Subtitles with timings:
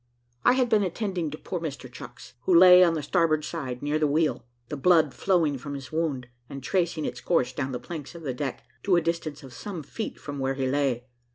[0.43, 3.99] I had been attending to poor Mr Chucks, who lay on the starboard side, near
[3.99, 8.15] the wheel, the blood flowing from his wound, and tracing its course down the planks
[8.15, 11.05] of the deck, to a distance of some feet from where he lay.